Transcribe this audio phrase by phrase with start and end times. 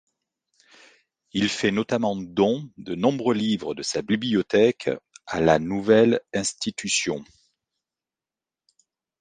[1.31, 4.89] Il fait notamment don de nombreux livres de sa bibliothèques
[5.27, 7.23] à la nouvelle institution.